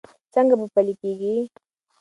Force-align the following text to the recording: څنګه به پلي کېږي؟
څنګه 0.33 0.55
به 0.59 0.65
پلي 0.73 0.93
کېږي؟ 1.01 1.35